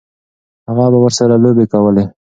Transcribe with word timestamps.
هغه 0.67 0.85
به 0.91 0.97
ورسره 1.03 1.35
لوبې 1.43 1.65
کولې. 1.73 2.05